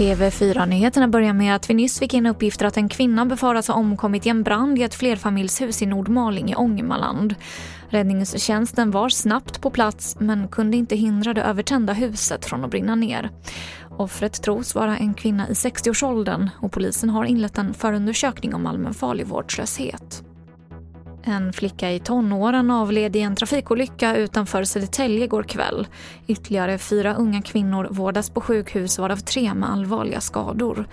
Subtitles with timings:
[0.00, 4.26] TV4-nyheterna börjar med att vi nyss fick in uppgifter att en kvinna befaras ha omkommit
[4.26, 7.34] i en brand i ett flerfamiljshus i Nordmaling i Ångermanland.
[7.88, 12.94] Räddningstjänsten var snabbt på plats men kunde inte hindra det övertända huset från att brinna
[12.94, 13.30] ner.
[13.90, 19.26] Offret tros vara en kvinna i 60-årsåldern och polisen har inlett en förundersökning om allmänfarlig
[19.26, 20.29] vårdslöshet.
[21.30, 25.86] En flicka i tonåren avled i en trafikolycka utanför Södertälje igår kväll.
[26.26, 30.88] Ytterligare fyra unga kvinnor vårdas på sjukhus varav tre med allvarliga skador.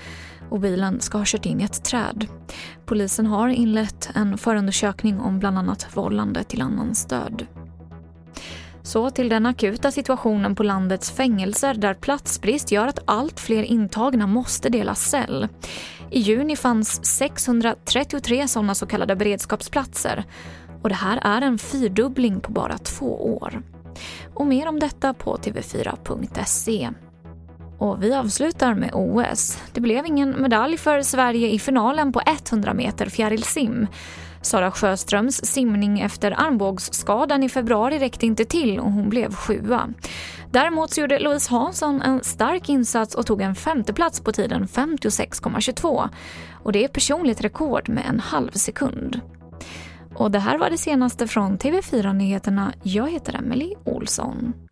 [0.50, 2.28] Och bilen ska ha kört in i ett träd.
[2.86, 7.46] Polisen har inlett en förundersökning om bland annat vållande till annans död.
[8.84, 14.28] Så till den akuta situationen på landets fängelser där platsbrist gör att allt fler intagna
[14.28, 15.48] måste dela cell.
[16.12, 20.24] I juni fanns 633 sådana så kallade beredskapsplatser
[20.82, 23.62] och det här är en fyrdubbling på bara två år.
[24.34, 26.90] Och mer om detta på tv4.se.
[27.78, 29.58] Och vi avslutar med OS.
[29.74, 33.88] Det blev ingen medalj för Sverige i finalen på 100 meter fjärilsim.
[34.42, 39.90] Sara Sjöströms simning efter armbågsskadan i februari räckte inte till och hon blev sjua.
[40.52, 46.10] Däremot så gjorde Louise Hansson en stark insats och tog en femteplats på tiden 56,22.
[46.64, 49.22] Och det är personligt rekord med en halv sekund.
[50.16, 52.74] Och det här var det senaste från TV4 Nyheterna.
[52.84, 54.67] Jag heter Emily Olsson.